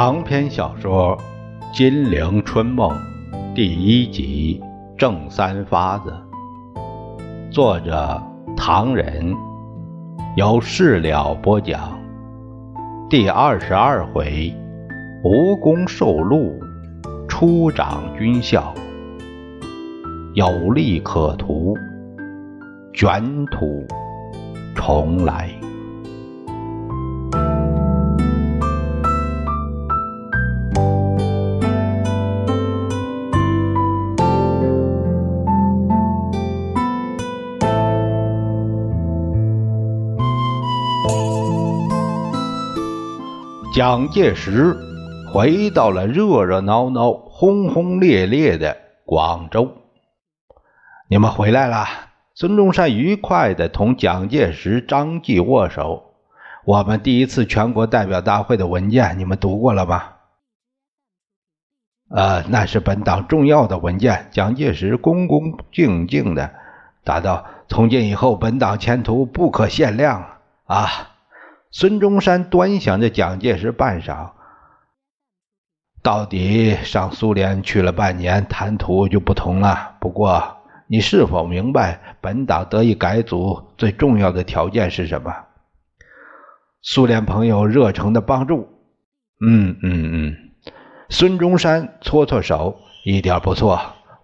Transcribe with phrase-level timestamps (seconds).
[0.00, 1.18] 长篇小说
[1.76, 2.88] 《金陵春梦》
[3.52, 4.62] 第一集
[4.96, 6.14] 《正三发子》，
[7.50, 8.22] 作者
[8.56, 9.34] 唐人，
[10.36, 11.98] 由事了播讲。
[13.10, 14.54] 第二十二回，
[15.24, 16.56] 无功受禄，
[17.26, 18.72] 初长军校，
[20.34, 21.76] 有利可图，
[22.94, 23.84] 卷土
[24.76, 25.57] 重来。
[43.78, 44.76] 蒋介石
[45.32, 49.72] 回到了热热闹闹、轰轰烈烈的广州。
[51.06, 51.86] 你们回来了。
[52.34, 56.14] 孙中山愉快地同蒋介石、张继握手。
[56.64, 60.02] 我们第一次全国代表大会的文件，你们读过了吗？
[62.10, 64.26] 呃，那是本党重要的文件。
[64.32, 66.50] 蒋介石恭恭敬敬地
[67.04, 70.26] 答道：“从今以后，本党前途不可限量
[70.64, 71.14] 啊！”
[71.70, 74.30] 孙中山端详着蒋介石半晌，
[76.02, 79.96] 到底上苏联去了半年，谈吐就不同了。
[80.00, 85.34] 不过，你是否明白本党得以改组最重要的条件是什么？
[86.80, 88.68] 苏联朋友热诚的帮助。
[89.44, 90.36] 嗯嗯嗯，
[91.10, 93.78] 孙中山搓搓手，一点不错。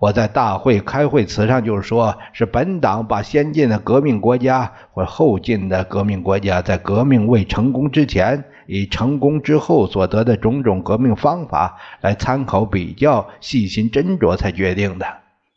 [0.05, 15.06] 我在大会开会词上就是说，是本党把先进的革命国家或后进的革命国家在革命未成功之前，以成功之后所得的种种革命方法来参考比较，细心斟酌才决定的。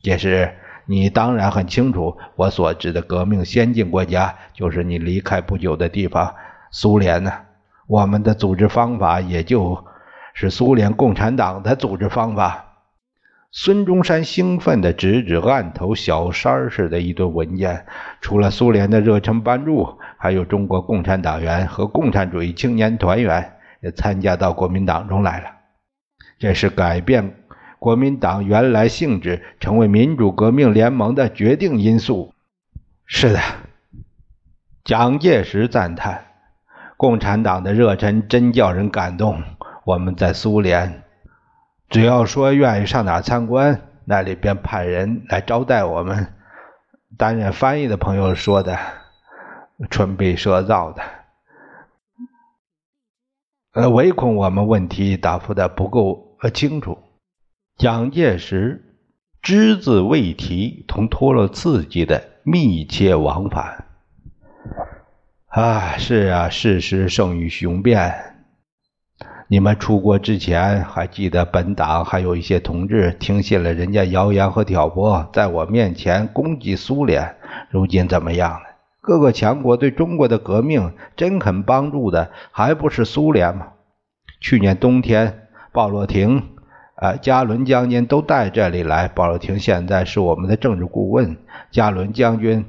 [0.02, 0.54] 这是
[0.86, 6.33] 你当然很清楚，我所指的革命先进国家，就是你离开不久的地方——
[6.71, 7.33] 苏联呢。
[7.88, 9.83] 我们的组织方法，也就
[10.33, 12.64] 是苏联共产党的组织方法。
[13.52, 17.85] 孙中山兴奋地指指案头小山似的一堆文件，
[18.21, 25.52] 除了苏联的热忱帮助，还有中国共产党员和共产主义青年团员也参加到国民党中来了。
[26.37, 27.35] 这是改变
[27.80, 32.33] 国民党原来性质，成为民主革命联盟的决定因素。
[33.05, 33.39] 是的，
[34.83, 36.25] 蒋介石赞叹
[36.97, 39.41] ：“共产党的热忱真叫人感动。”
[39.85, 41.03] 我们在苏联。
[41.89, 46.33] 只要说愿意上哪参观，那里便派人来招待我们。
[47.17, 48.77] 担任翻译的朋友说的，
[49.89, 51.02] 春闭舌造的。
[53.73, 56.97] 呃，唯恐我们问题答复的不够呃清楚。
[57.77, 58.99] 蒋介石
[59.42, 63.86] 只字未提同托洛茨基的密切往返。
[65.47, 68.36] 啊，是啊，事实胜于雄辩。
[69.49, 77.37] 你们出国之前还记得本党还有一些同志听信了人家谣言和挑拨，在我面前攻击苏联。
[77.69, 78.67] 如今怎么样了？
[78.99, 83.67] 各个强国对中国的革命真肯帮助的，还不是苏联吗？
[84.41, 86.43] 去年冬天，鲍洛廷、
[86.95, 89.08] 啊加伦将军都带这里来。
[89.08, 91.37] 鲍洛廷现在是我们的政治顾问。
[91.71, 92.65] 加伦将军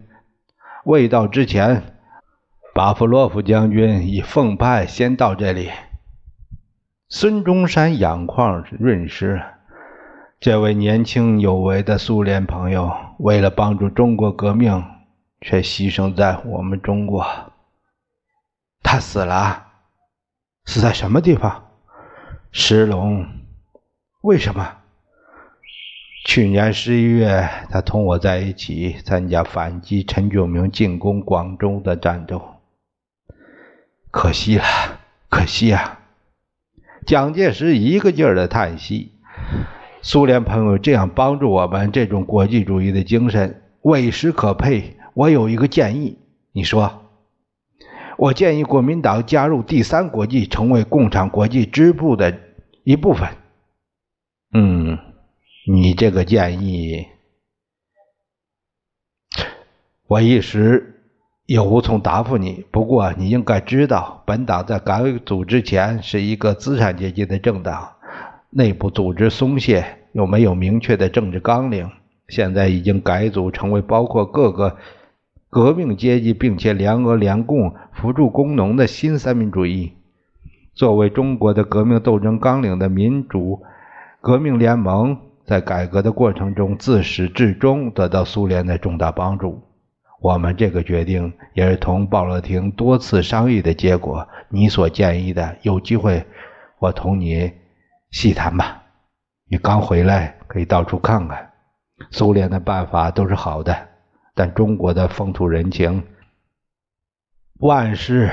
[0.84, 1.82] 未到之前，
[2.72, 5.70] 巴夫洛夫将军已奉派先到这里。
[7.10, 9.42] 孙中山眼眶润湿，
[10.38, 14.84] 这位年轻有为的苏联朋友，为了帮助中国革命，
[15.40, 17.24] 却牺牲在我们中国。
[18.82, 19.68] 他死了，
[20.66, 21.70] 死在什么地方？
[22.52, 23.26] 石龙。
[24.20, 24.76] 为什么？
[26.26, 32.56] 去年十一月，他同我在一起参加反击陈炯明进攻广州的战斗。
[34.10, 34.64] 可惜了，
[35.30, 35.97] 可惜啊！
[37.08, 39.12] 蒋介石一个劲儿的叹息
[40.02, 44.98] ：“苏联朋友这样帮助我们，这种国际主义的精神，委实可佩。
[45.14, 46.18] 我有一个建议，
[46.52, 47.06] 你说？
[48.18, 52.38] 我建议国民党加入第三国际，成为共产国际支部的
[52.84, 53.26] 一部分。
[54.52, 54.98] 嗯，
[55.66, 57.06] 你这个建议，
[60.06, 60.94] 我一时……”
[61.48, 62.66] 也无从答复你。
[62.70, 67.88] 不过你应该知道，本党在改组之前是一个资产阶级的政党，
[68.50, 71.90] 内部组织松懈，又没有明确的政治纲领。
[72.28, 74.76] 现在已经改组成为包括各个
[75.48, 79.94] 革命阶级，并且联俄联共扶助工农的新三民主义。
[80.74, 83.62] 作为中国的革命斗争纲领的民主
[84.20, 85.16] 革命联盟，
[85.46, 89.62] 在改革的过程中自始至终得到苏联的重大帮助。
[90.20, 94.28] 我们这个决定也是同鲍乐廷多次商议的结果。
[94.48, 96.26] 你所建议的有机会
[96.78, 97.52] 我同你
[98.10, 98.82] 细谈吧。
[99.50, 101.52] 你刚回来，可以到处看看。
[102.10, 103.88] 苏联的办法都是好的，
[104.34, 106.04] 但中国的风土人情，
[107.58, 108.30] 万事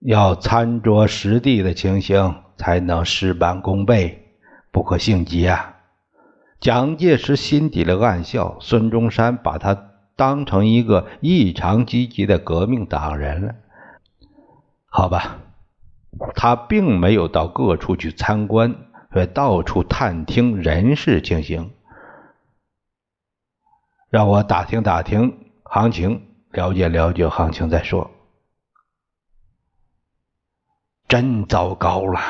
[0.00, 4.36] 要参照实地的情形，才能事半功倍，
[4.70, 5.76] 不可性急啊！
[6.58, 9.89] 蒋介石心底里暗笑，孙中山把他
[10.20, 13.54] 当成一个异常积极的革命党人了。
[14.84, 15.38] 好吧，
[16.34, 18.76] 他并没有到各处去参观。
[19.12, 21.72] 会到处探听人事情形，
[24.08, 28.08] 让我打听打听行情，了解了解行情再说。
[31.08, 32.20] 真糟糕了！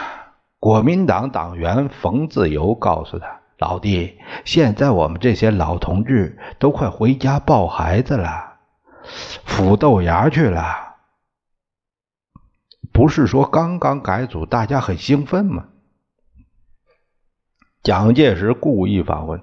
[0.59, 8.57] 国民党党员冯自由告诉他：“老弟，现在我们这些老同志都快回家抱孩子了，
[9.47, 10.97] 孵豆芽去了。
[12.91, 15.67] 不是说刚刚改组，大家很兴奋吗？”
[17.85, 19.43] 蒋介石故意反问：“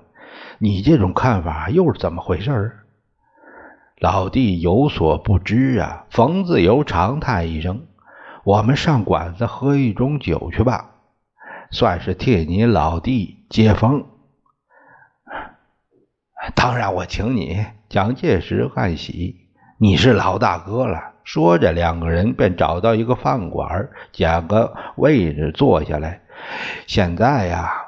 [0.57, 2.75] 你这种看法又是怎么回事？”
[4.01, 6.07] 老弟有所不知啊！
[6.09, 7.85] 冯自由长叹一声
[8.43, 10.96] ：“我们上馆子喝一盅酒去吧，
[11.71, 14.05] 算是替你老弟接风。”
[16.55, 17.65] 当然，我请你。
[17.89, 19.35] 蒋介石暗喜
[19.79, 26.21] ：“你是老大哥了。”说着，两个人便找到一个饭馆，捡个位置坐下来。
[26.85, 27.83] 现在呀。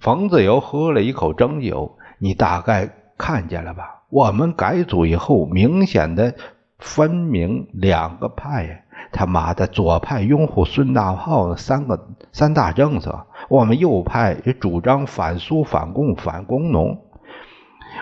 [0.00, 2.88] 冯自由喝了一口蒸酒，你大概
[3.18, 4.04] 看见了吧？
[4.10, 6.36] 我们改组以后，明显的
[6.78, 8.84] 分明两个派。
[9.12, 17.04] 他妈的，左派拥护孙大炮的三个三大政策，我们右派也主张反苏、反共、反工农。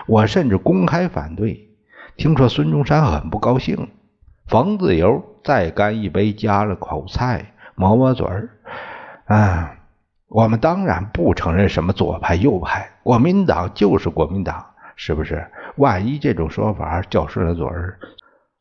[0.07, 1.69] 我甚至公开反对。
[2.15, 3.89] 听说孙中山很不高兴。
[4.47, 8.49] 冯自由再干一杯，夹了口菜，抹抹嘴儿，
[9.25, 9.73] 啊。
[10.29, 14.65] 我们当然不承认什么左派右派，国民党就是国民党，
[14.97, 15.47] 是不是？
[15.77, 17.97] 万一这种说法较顺了嘴儿，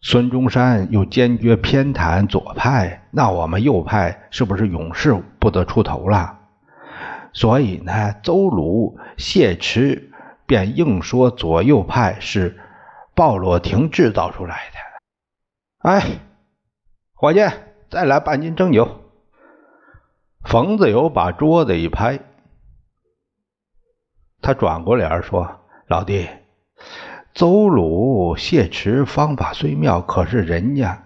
[0.08, 6.38] 孙中山又坚决偏袒左派，那我们右派是不是永世不得出头了？
[7.32, 10.12] 所以呢，邹鲁、谢池
[10.46, 12.56] 便硬说左右派是
[13.16, 15.90] 鲍罗廷制造出来的。
[15.90, 16.20] 哎，
[17.12, 17.40] 伙计，
[17.90, 19.00] 再来半斤蒸酒。
[20.44, 22.20] 冯子友把桌子一拍，
[24.40, 26.28] 他转过脸说：“老弟，
[27.36, 31.02] 邹鲁、谢池方法虽妙，可是人家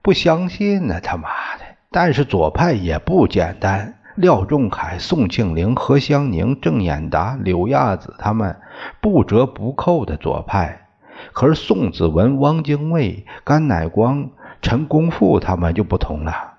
[0.00, 1.02] 不相信呢。
[1.02, 1.28] 他妈
[1.58, 1.64] 的！
[1.90, 8.56] 但是左派也不简单，廖仲恺、宋庆龄、何香凝、郑演达、柳亚子他们
[9.02, 10.88] 不折不扣的左派。
[11.34, 14.30] 可是宋子文、汪精卫、甘乃光、
[14.62, 16.54] 陈公富他们就不同了，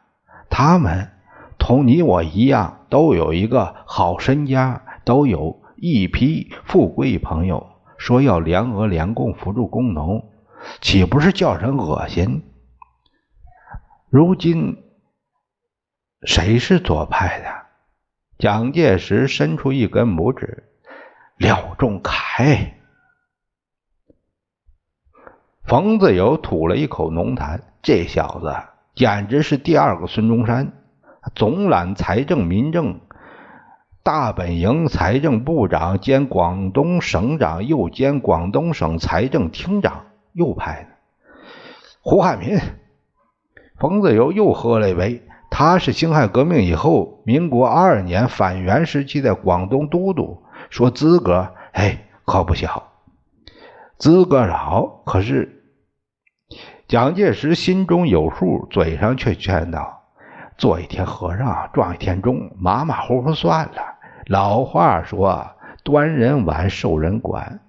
[0.48, 1.10] 他们。”
[1.58, 7.66] 同你我一样，都有一个好身家，都有一批富贵朋友，
[8.02, 10.32] 说要联俄联共扶助工农，
[10.82, 12.44] 岂不是叫人恶心？
[14.10, 14.84] 如今
[16.24, 17.62] 谁是左派的？
[18.40, 20.64] 蒋介石伸出一根拇指，
[21.38, 22.74] 廖仲恺。
[25.66, 28.52] 冯自由吐了一口浓痰，这小子
[28.96, 30.74] 简直是第二个孙中山。
[31.36, 33.00] 总揽财政民政
[34.04, 40.90] 大本营，财政部长兼广东省长，又兼广东省财政厅长，右派的
[42.02, 42.58] 胡汉民。
[43.78, 50.42] 冯自由又喝了一杯，他是辛亥革命以后，民国二年反袁时期的广东都督，
[50.72, 52.92] 说资格哎可不小，
[54.00, 54.88] 资格老。
[55.06, 55.64] 可是
[56.88, 60.00] 蒋介石心中有数，嘴上却劝道。
[60.58, 63.91] 做一天和尚撞一天钟，马马虎虎算了。
[64.28, 65.52] 老话说
[65.84, 67.60] ：“端人碗，受人管。”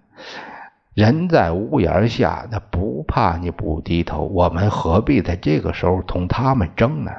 [0.95, 4.25] 人在屋檐下，那不怕你不低头。
[4.25, 7.11] 我们何必在这个时候同他们争呢？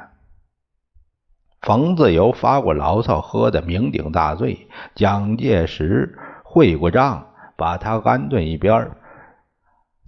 [1.60, 4.68] 冯自由发过牢骚，喝得酩酊大醉。
[4.94, 7.26] 蒋介石会过账，
[7.56, 8.92] 把他安顿一边，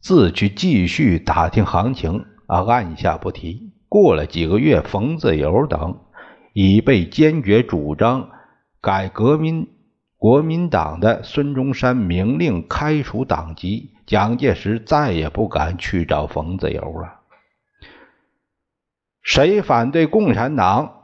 [0.01, 3.73] 自去继续打听行情，啊，按下不提。
[3.89, 5.99] 过了几个月，冯自由等
[6.53, 8.29] 已被坚决主张
[8.87, 9.67] 改革民
[10.17, 17.17] 国民党的孙中山明令开除党籍，蒋介石再也不敢去找冯自由了。
[19.25, 21.01] 谁反对共产党，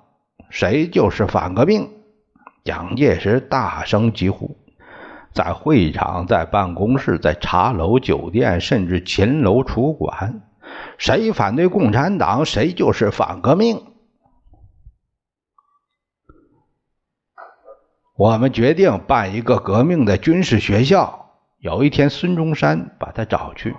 [0.48, 1.90] 谁就是反革命！
[2.62, 4.56] 蒋介石大声疾呼，
[5.32, 10.40] 在会场、在办公室、在茶楼、酒店，甚至秦楼、楚馆。
[10.98, 13.82] 谁反对共产党，谁就是反革命。
[18.14, 21.30] 我们决定办一个革命的军事学校。
[21.58, 23.74] 有一天，孙中山把他找去，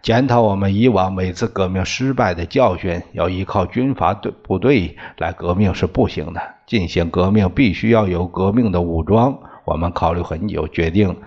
[0.00, 3.02] 检讨我们以往每次革命失败的教训。
[3.12, 9.38] 要依靠军阀队部队来革命是不行的，进行革命必须要有革命的武装。
[9.64, 11.20] 我们考虑很久，决定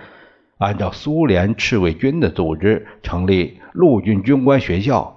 [0.57, 5.15] 按照苏联赤卫军的组织成立陆军军官学校。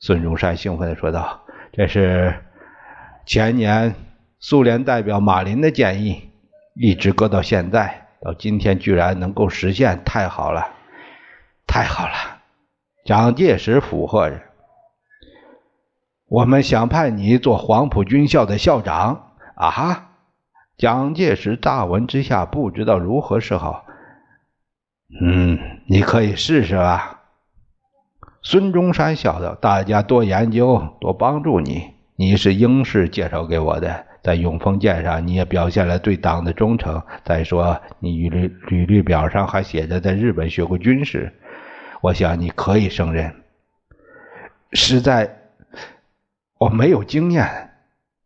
[0.00, 1.40] 孙中山兴奋地说道
[1.72, 2.34] ：“这是
[3.24, 3.94] 前年。”
[4.44, 6.30] 苏联代表马林的建议
[6.74, 10.66] 一直搁到现在，到今天居然能够实现，太好了，
[11.64, 12.12] 太好了！
[13.04, 14.40] 蒋介石附和着。
[16.26, 20.10] 我们想派你做黄埔军校的校长啊！
[20.76, 23.86] 蒋介石大闻之下不知道如何是好。
[25.20, 25.56] 嗯，
[25.86, 27.20] 你可以试试啊。
[28.42, 31.92] 孙中山笑道：“大家多研究，多帮助你。
[32.16, 37.02] 你是英士介绍给我的。”在永丰舰上，你也表现了对党的忠诚。
[37.24, 41.32] 再说，你履历履历表上还写着在日本学过军事，
[42.00, 43.34] 我想你可以胜任。
[44.72, 45.28] 实在，
[46.58, 47.70] 我没有经验。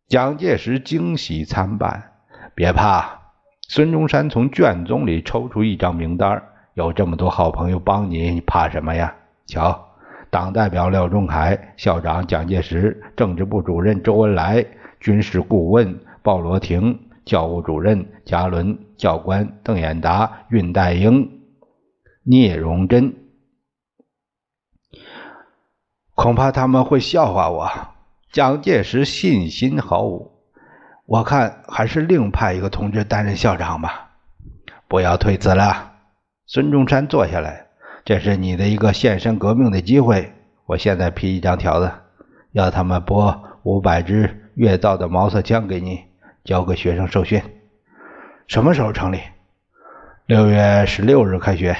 [0.07, 2.11] 蒋介石惊喜参半。
[2.55, 3.19] 别怕，
[3.67, 6.41] 孙中山从卷宗里抽出一张名单，
[6.75, 9.13] 有这么多好朋友帮你，你怕什么呀？
[9.47, 9.87] 瞧，
[10.29, 14.65] 党代表廖仲恺，校长蒋介石，政治部主任周恩来。
[14.99, 21.29] 军事顾问鲍罗廷，教务主任加伦，教官邓演达，恽代英，
[22.23, 23.13] 聂荣臻，
[26.15, 27.69] 恐怕他们会笑话我。
[28.31, 30.31] 蒋介石信心毫无，
[31.05, 34.11] 我看还是另派一个同志担任校长吧。
[34.87, 35.93] 不要推辞了。
[36.45, 37.67] 孙中山坐下来，
[38.05, 40.33] 这是你的一个献身革命的机会。
[40.65, 41.91] 我现在批一张条子，
[42.51, 44.46] 要他们拨五百支。
[44.57, 46.05] 越造的毛瑟枪给你，
[46.43, 47.43] 交给学生受训。
[48.47, 49.19] 什么时候成立？
[50.25, 51.77] 六月十六日开学。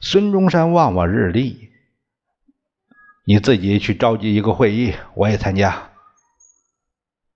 [0.00, 1.68] 孙中山望望日历，
[3.26, 5.90] 你自己去召集一个会议，我也参加。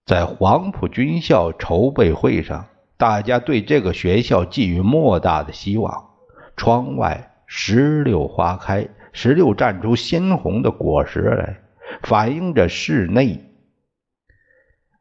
[0.06, 2.64] 在黄埔军校筹备会上，
[2.96, 6.08] 大家对这个学校寄予莫大的希望。
[6.56, 11.61] 窗外石榴花开，石榴绽出鲜红的果实来，
[12.04, 13.51] 反映着室内。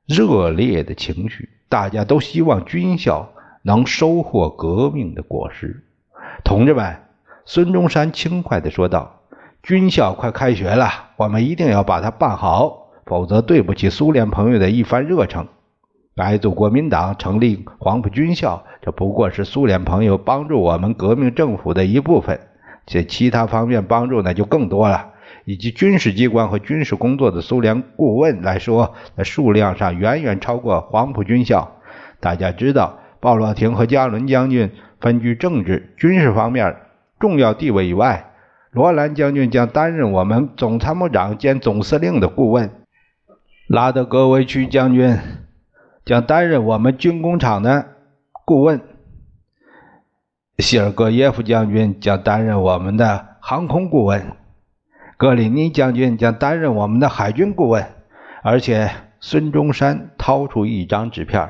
[0.08, 3.30] 热烈的情绪，大家都希望军校
[3.64, 5.84] 能收获革命的果实。
[6.44, 6.98] 同志们，
[7.46, 9.22] 孙中山轻快地说道
[9.64, 15.48] ：“军校快开学了，我们一定要把它办好，否则对不起苏联朋友的一番热诚。
[16.16, 22.40] 改组国民党，成立黄埔军校，这不过是苏联朋友帮助我们革命政府的一部分，
[22.86, 25.10] 这其他方面帮助那就更多了。”
[25.46, 31.78] 以及军事机关和军事工作的苏联顾问来说，在数量上远远超过黄埔军校。
[32.20, 36.76] 大家知道，鲍罗廷和加伦将军分居政治、军事方面
[37.20, 38.32] 重要地位以外，
[38.72, 42.70] 罗兰将军将担任我们总参谋长兼总司令的顾问，
[43.68, 45.18] 拉德戈维区将军
[46.06, 47.88] 将担任我们军工厂的
[48.46, 48.80] 顾问，
[50.60, 54.24] 谢尔戈耶夫将军将担任我们的航空顾问。
[55.22, 57.86] 格里尼将军将担任我们的海军顾问，
[58.42, 61.48] 而且孙中山掏出一张纸片，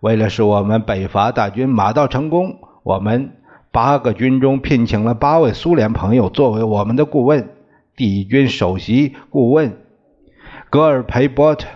[0.00, 3.36] 为了使我们北伐大军马到成功，我们
[3.70, 7.50] 八个军中聘请了八位苏联朋友作为我们的顾问。
[7.94, 9.76] 第一军首席顾问
[10.70, 11.68] 格尔培波特，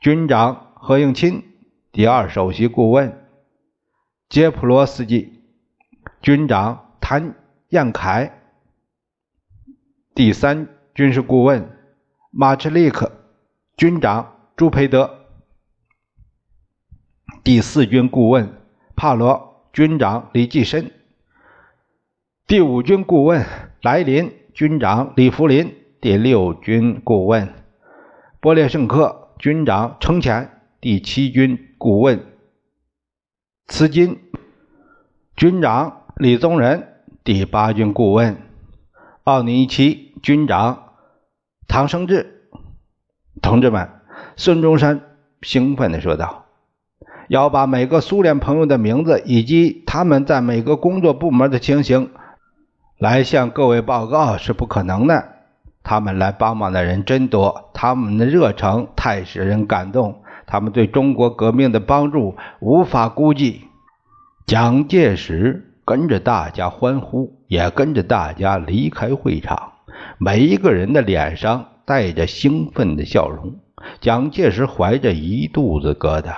[0.00, 1.42] 军长何应钦；
[1.92, 3.24] 第二首席顾问
[4.28, 5.44] 杰普罗斯基，
[6.20, 7.36] 军长谭
[7.68, 8.32] 彦凯。
[10.16, 11.76] 第三军事顾问
[12.30, 13.12] 马切利克，
[13.76, 15.10] 军长朱培德；
[17.44, 18.50] 第四军顾问
[18.96, 20.86] 帕罗，军长李济深；
[22.46, 23.44] 第五军顾问
[23.82, 25.68] 莱林，军长李福林；
[26.00, 27.52] 第六军顾问
[28.40, 30.46] 波列圣克，军长程潜；
[30.80, 32.24] 第七军顾问
[33.66, 34.18] 茨金，
[35.36, 36.80] 军长李宗仁；
[37.22, 38.34] 第八军顾问
[39.24, 40.05] 奥尼奇。
[40.22, 40.94] 军长
[41.68, 42.48] 唐生智，
[43.42, 43.90] 同志们，
[44.36, 45.00] 孙中山
[45.42, 46.46] 兴奋地说道
[47.28, 52.10] ：“要把每个苏联朋友的名字以及他们在每个工作部门的情形
[52.98, 55.32] 来向各位报告是不可能的。
[55.82, 63.62] 他们来帮忙的人真多，他们的热诚太使人感动，他们对中国革命的帮助无法估计。”
[64.46, 69.72] 蒋介石跟着大家欢呼，也跟着大家离开会场。
[70.18, 73.60] 每一个人的脸上带着兴奋的笑容。
[74.00, 76.34] 蒋介石怀着一肚子疙瘩，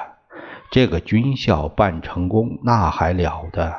[0.70, 3.74] 这个军校办成功，那还了得？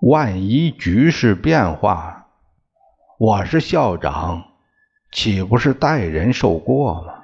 [0.00, 2.26] 万一局势变化，
[3.18, 4.44] 我是校长，
[5.10, 7.14] 岂不是代人受过吗？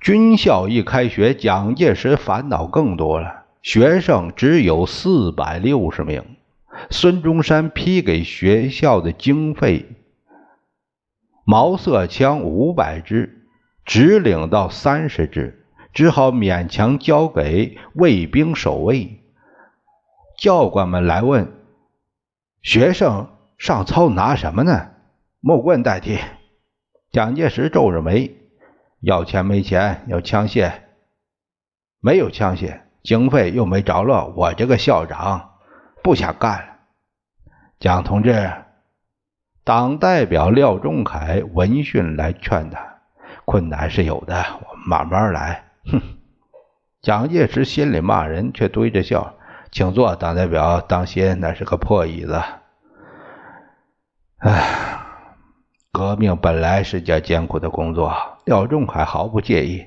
[0.00, 3.44] 军校一开学，蒋介石烦恼更多了。
[3.62, 6.24] 学生只有四百六十名，
[6.90, 9.86] 孙中山批给学校的经费，
[11.44, 13.46] 毛瑟枪五百支，
[13.84, 19.20] 只领到三十支，只好勉强交给卫兵守卫。
[20.38, 21.52] 教官们来问
[22.62, 24.90] 学生上操拿什么呢？
[25.40, 26.18] 木棍代替。
[27.10, 28.36] 蒋介石皱着眉。
[29.00, 30.72] 要钱没钱，要枪械
[32.00, 35.49] 没有枪械，经费又没着落，我这个校长
[36.02, 36.66] 不想干了。
[37.78, 38.50] 蒋同志，
[39.64, 42.78] 党代表廖仲恺闻讯来劝他，
[43.44, 45.64] 困难是有的，我们慢慢来。
[45.90, 46.00] 哼！
[47.02, 49.34] 蒋介石心里骂人，却堆着笑，
[49.70, 52.40] 请坐，党代表，当心那是个破椅子。
[54.38, 54.96] 唉。
[55.92, 58.14] 革命本来是件艰苦的工作，
[58.44, 59.84] 廖仲恺毫不介意。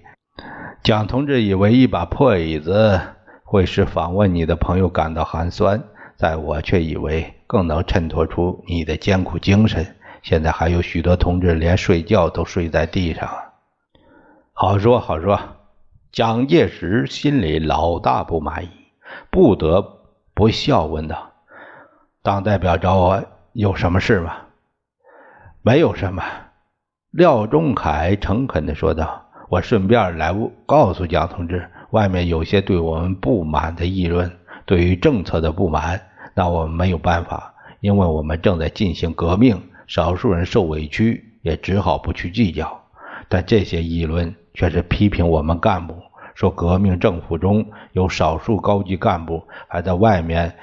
[0.83, 2.99] 蒋同志以为一把破椅子
[3.45, 5.81] 会使访问你的朋友感到寒酸，
[6.15, 9.95] 在我却以为更能衬托出你的艰苦精神。
[10.21, 13.29] 现在还有许多同志连睡觉都睡在地上。
[14.53, 15.39] 好说好说，
[16.11, 18.69] 蒋介石心里老大不满意，
[19.29, 19.85] 不得
[20.33, 21.31] 不笑问道
[22.23, 24.33] ：“党代表找我有什么事吗？”
[25.61, 26.23] 没有什么，
[27.11, 30.33] 廖仲恺诚恳地说道：“我顺便来
[30.65, 34.31] 告诉蒋同志，外面有些对我们不满的议论，
[34.65, 36.01] 对于政策的不满，
[36.33, 42.81] 那我们没有办法，因为我们正在进行革命，少数人受委屈，也只好不去计较。
[43.29, 45.95] 但这些议论却是批评我们干部，
[46.35, 50.55] 说革命政府中有少数高级干部还在外面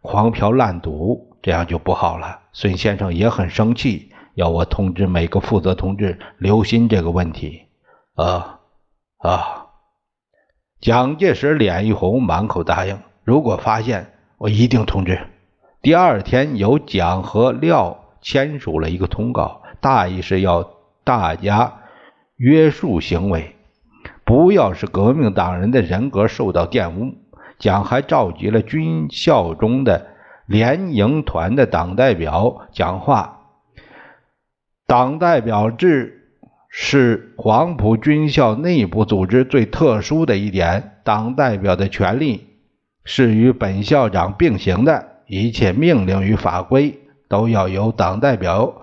[0.00, 2.40] 狂嫖滥赌，这样就不好了。
[2.52, 7.64] 孙先生也很生气。”要我通知每个负责同志留心这个问题。
[8.14, 8.60] 啊
[9.18, 9.66] 啊！
[10.80, 12.98] 蒋介石脸一红，满口答应。
[13.24, 14.06] 如果发现，
[14.38, 15.20] 我一定通知。
[15.80, 20.70] 第二天，由蒋和廖签署了一个通告，大意是要
[21.04, 21.72] 大家
[22.36, 23.54] 约束行为，
[24.24, 27.14] 不要使革命党人的人格受到玷污。
[27.58, 30.08] 蒋还召集了军校中的
[30.46, 33.38] 联营团的党代表讲话。
[34.86, 36.28] 党代表制
[36.68, 40.98] 是黄埔军校内部组织最特殊的一点。
[41.04, 42.46] 党代表的权力
[43.04, 48.74] 是与本校长并行的，一切命令与法规都要由党代表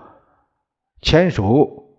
[1.00, 1.96] 签署，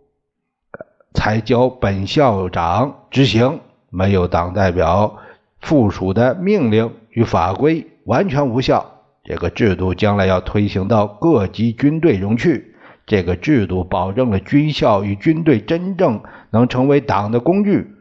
[1.13, 3.59] 才交本校长执行。
[3.89, 5.17] 没有党代表
[5.59, 9.01] 附属的命令与法规，完全无效。
[9.23, 12.75] 这个制度将来要推行到各级军队中去。
[13.05, 17.91] 这个制度保证了军校与军队真正能成为党的工具。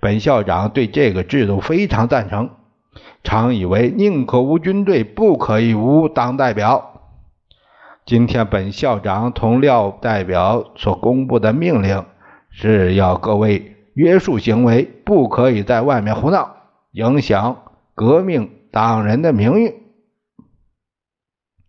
[0.00, 2.50] 本校长对这个制度非常赞成，
[3.22, 6.90] 常以为宁可无军队，不可以无党代表。
[8.06, 12.04] 今天本校长同廖代表所公布的命令，
[12.50, 16.56] 是要各位约束行为，不可以在外面胡闹，
[16.92, 17.62] 影响
[17.94, 19.74] 革命党人的名誉。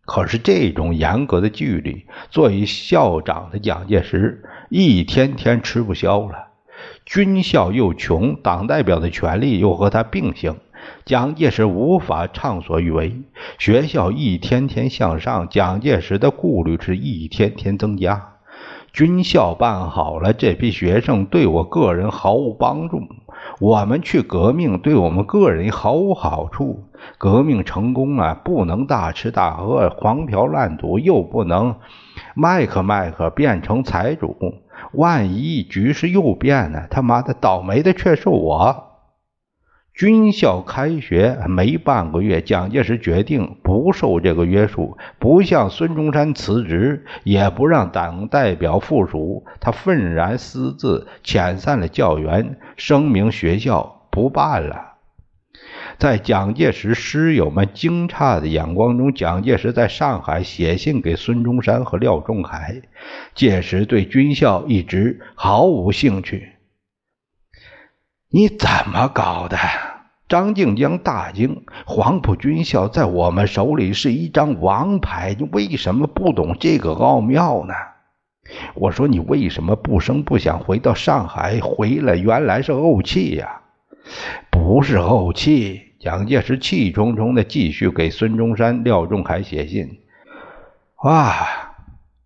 [0.05, 6.49] 可是这种严格的纪律，作为校长的蒋介石一天天吃不消了。
[7.05, 10.57] 军校又穷，党代表的权力又和他并行，
[11.05, 13.21] 蒋介石无法畅所欲为。
[13.57, 18.31] 学校一天天向上，蒋介石的顾虑是一天天增加。
[18.91, 22.99] 军校办好了，这批学生对我个人毫无帮助；
[23.59, 26.85] 我们去革命，对我们个人毫无好处。
[27.17, 31.75] 革命成功了，不能大吃大喝、狂嫖滥赌，又不能
[32.35, 34.37] 麦克麦克变成财主。
[34.93, 38.94] 万一局势又变了，他妈的倒霉的却是我。
[39.95, 49.45] 军校开学没半个月，蒋介石决定不受这个约束，不向孙中山辞职，也不让党代表附属。
[49.61, 54.95] 他愤然私自遣散了教员，声明学校不办了。
[55.97, 62.81] 在蒋介石师友们惊诧的眼光中，蒋介石在上海写信给孙中山和廖仲恺。
[63.33, 66.49] 届时对军校一直毫无兴趣。
[68.35, 69.57] 你怎么搞的？
[70.27, 71.63] 张静江大惊。
[71.85, 77.73] 黄埔军校在我们手里是一张王牌，你为什么不懂这个奥妙呢？
[78.73, 81.61] 我说你为什么不声不响回到上海？
[81.61, 83.61] 回来原来是怄气呀。
[84.51, 85.93] 不是怄气。
[86.01, 90.01] 蒋介石气冲冲的继续给孙中山、廖仲恺写信。
[91.05, 91.47] 哇，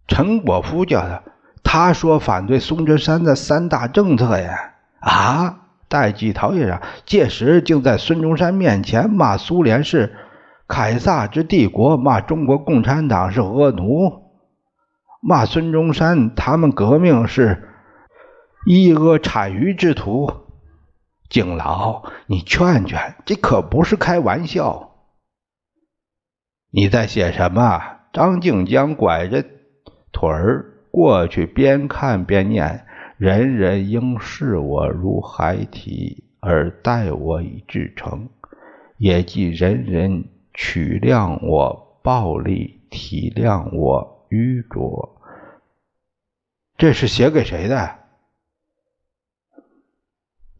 [0.07, 1.21] 陈果夫叫他，
[1.63, 4.73] 他说反对孙中山的三大政策呀。
[5.01, 10.15] 啊，戴季陶也让届时竟在孙中山面前骂苏联是
[10.67, 14.31] 凯撒之帝国，骂中国共产党是恶奴，
[15.21, 17.67] 骂孙中山他们革命是
[18.65, 20.31] 以讹谄谀之徒。
[21.29, 24.91] 敬老，你劝劝，这可不是开玩笑。
[26.71, 27.81] 你在写什么？
[28.13, 29.43] 张静江拐着
[30.11, 32.87] 腿儿过去，边看边念
[33.19, 38.29] ：“人人应视我如孩提，而待我以至诚；
[38.95, 45.21] 也即人人取谅我暴力，体谅我愚拙。”
[46.79, 47.97] 这是写给谁的？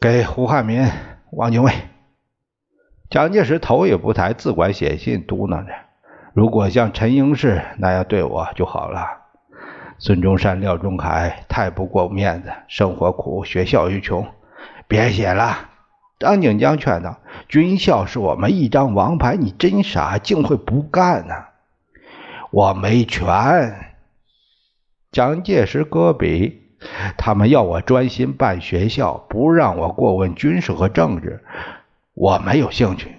[0.02, 0.86] 给胡汉民、
[1.32, 1.72] 汪精卫、
[3.10, 5.72] 蒋介石头也不抬，自管写信，嘟囔着
[6.36, 9.19] ：“如果像陈英士那样对我就好了。”
[10.02, 14.26] 孙中山、廖仲恺太不过面子，生活苦，学校又穷，
[14.88, 15.70] 别写了。
[16.18, 21.36] 张景江劝道：“军校是我们一张王牌，你真傻，竟会不干呢？”
[22.52, 23.76] 我没权。
[25.12, 26.62] 蒋介石搁笔。
[27.18, 31.44] 他们要我专心办学校，不让我过问军事和政治，
[32.14, 33.18] 我没有兴趣。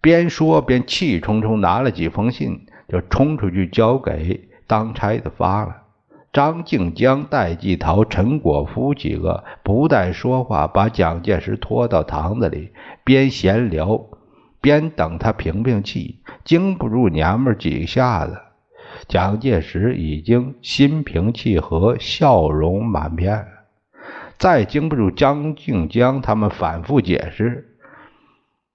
[0.00, 5.82] 边说边气冲冲拿了几封信，就冲出去交给当差的发了。
[6.32, 12.72] 张静江、戴季陶、陈果夫几个不带说话，把蒋介石拖到堂子里，
[13.04, 14.00] 边闲聊
[14.60, 18.38] 边等他平平气，经不住娘们几下子。
[19.08, 23.46] 蒋介石已经心平气和，笑容满面。
[24.38, 27.78] 再经不住张静江他们反复解释，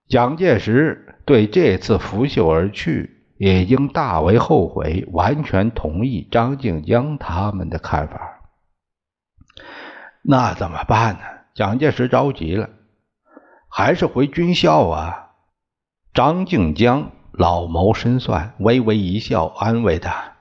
[0.08, 8.42] 蒋介石对这次拂袖而去已经大为后悔，完全同意张静江他们的看法。
[10.22, 11.22] 那怎么办呢？
[11.56, 12.70] 蒋介石着急了，
[13.68, 15.32] 还是回军校啊？
[16.14, 17.12] 张静江。
[17.34, 20.34] 老谋深算，微微一笑，安慰他：“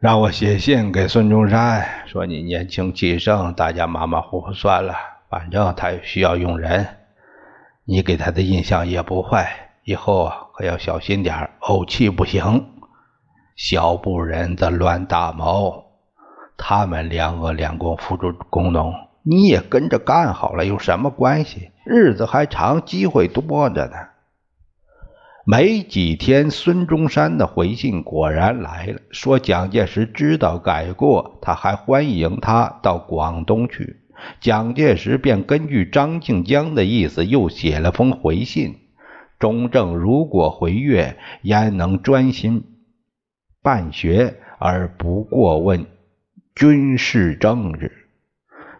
[0.00, 4.94] 让我写信给孙中山，说你年轻气盛，大家马马虎虎算了，
[5.28, 6.96] 反正他也需要用人，
[7.84, 12.66] 你给他的印象也不坏，以后啊可要小心点怄气不行。
[13.56, 15.82] 小部人则乱大谋，
[16.58, 21.70] 他们两恶两功，付诸工农，你也跟着干好了，有什么关系？
[21.86, 23.94] 日子还长，机会多着呢。”
[25.46, 34.02] 没几天，孙中山的回信果然来了，说蒋介石知道改过，他还欢迎他到广东去。
[34.38, 38.80] 蒋介石便根据张静江的意思，又写了封回信：
[39.38, 42.64] 中正如果回粤，焉能专心
[43.62, 45.86] 办学而不过问
[46.54, 47.92] 军事政治？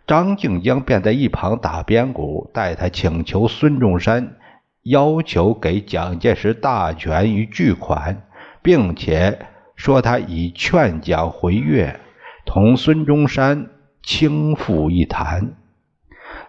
[0.07, 4.37] 张静江便在一旁打边鼓，代他请求孙中山。
[4.85, 8.23] 要求给蒋介石大权与巨款，
[8.63, 12.01] 并且说他已劝蒋回粤，
[12.47, 13.69] 同孙中山
[14.03, 15.57] 倾覆一谈。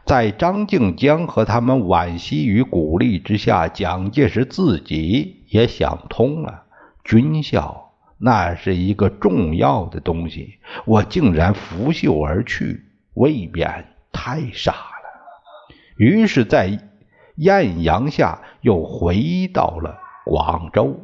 [0.09, 6.63] 在张静江和他们惋惜与鼓励之下，蒋介石自己也想通了：
[7.03, 15.75] 军校那是一个重要的东西，我竟然拂袖而去，未免太傻了。
[15.97, 16.79] 于是，在
[17.35, 20.99] 艳阳下，又回到了广州。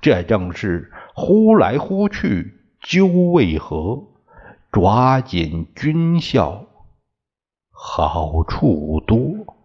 [0.00, 4.02] 这正是忽来忽去，究为何？
[4.72, 6.64] 抓紧军校，
[7.78, 9.55] 好处多。